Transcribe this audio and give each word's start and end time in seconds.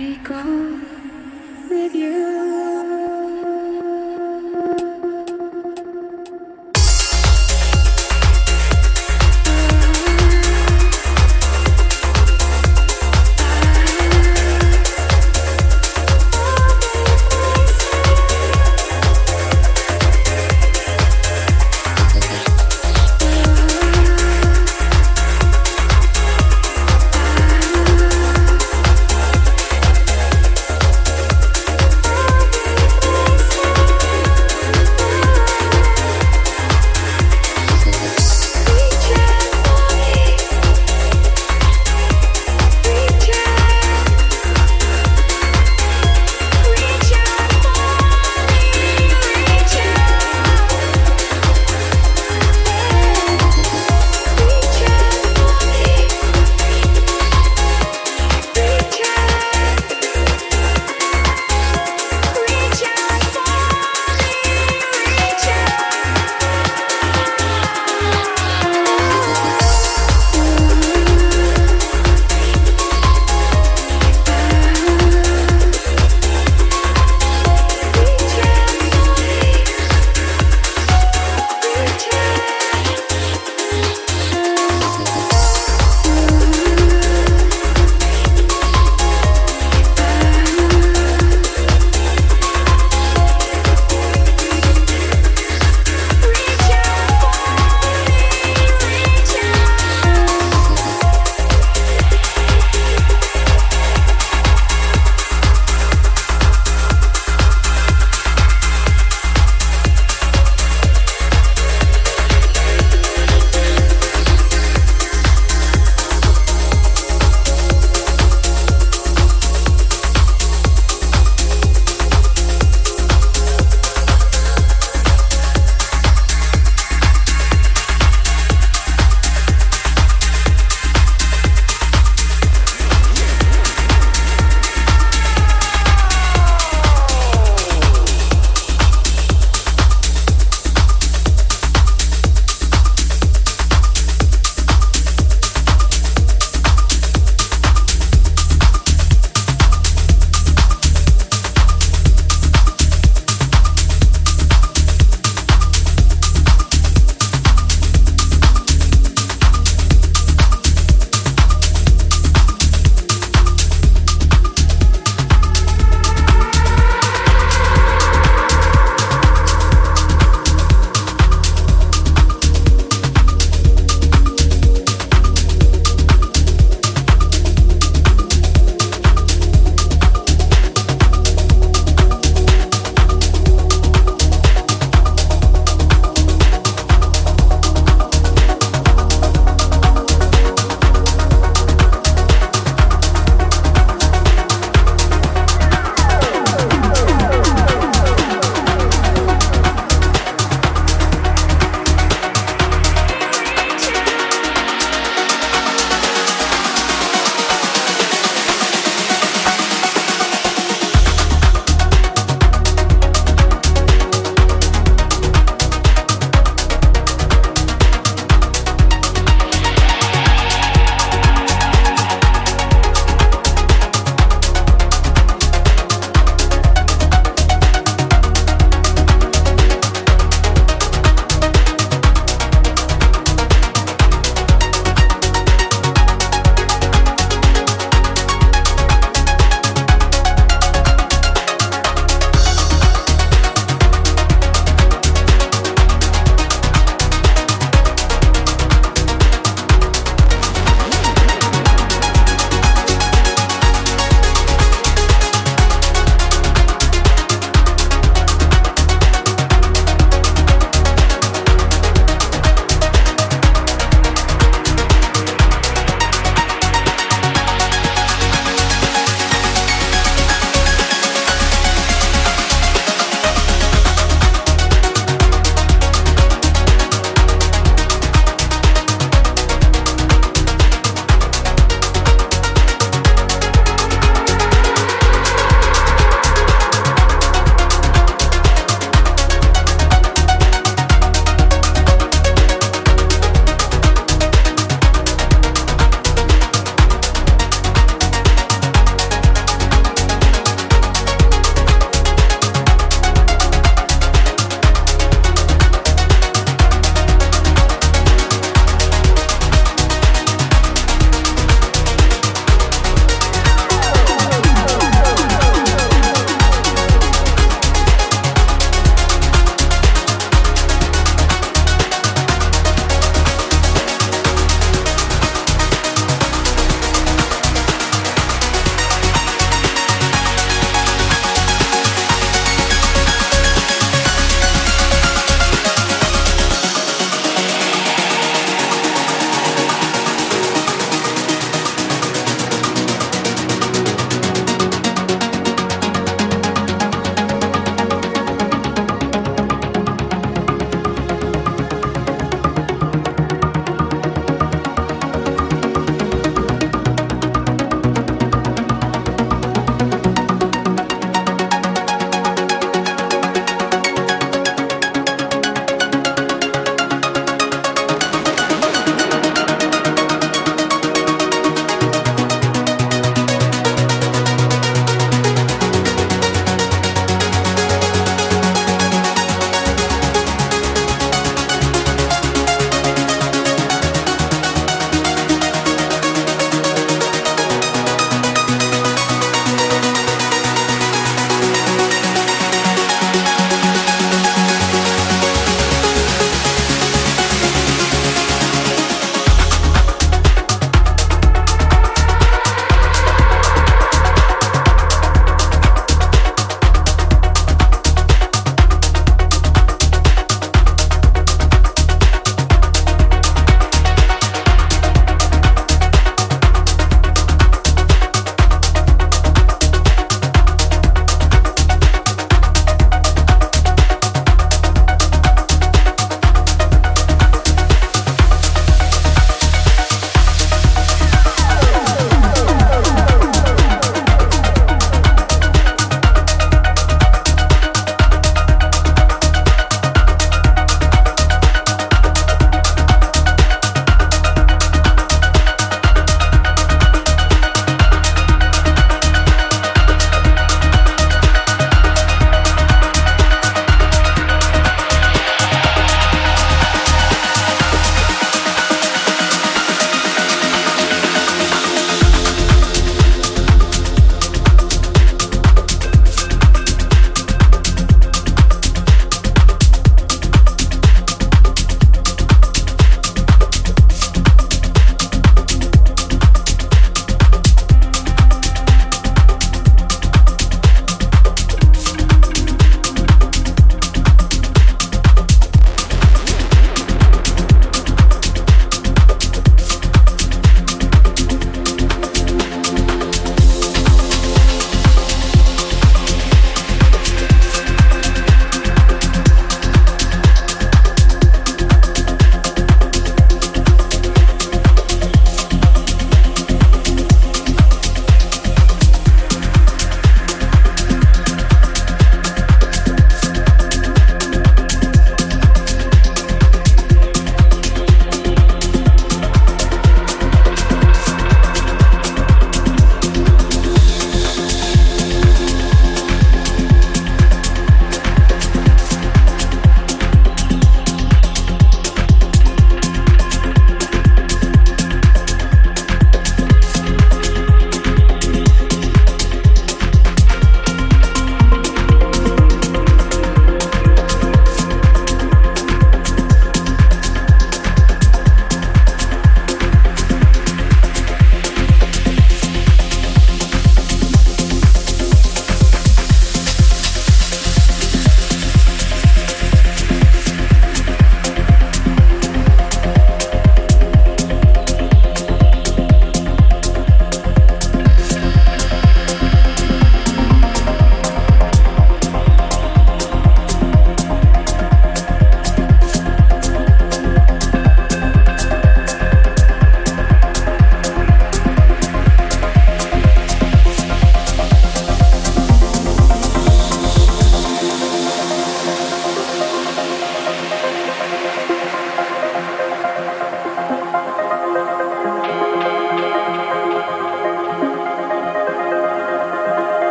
me 0.00 0.16
go 0.24 0.80
with 1.68 1.94
you. 1.94 2.39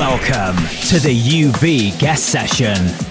Welcome 0.00 0.56
to 0.88 0.98
the 0.98 1.14
UV 1.14 1.98
guest 1.98 2.30
session. 2.30 3.09